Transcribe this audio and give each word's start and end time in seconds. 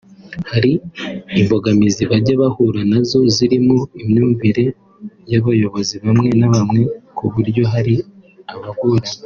hari 0.51 0.71
imbogamizi 1.41 2.01
bajya 2.11 2.33
bahura 2.41 2.81
nazo 2.91 3.19
zirimo 3.35 3.77
imyumvire 4.01 4.63
y’abayobozi 5.31 5.95
bamwe 6.05 6.29
na 6.39 6.47
bamwe 6.53 6.81
ku 7.17 7.25
buryo 7.33 7.63
hari 7.73 7.95
abagorana 8.55 9.09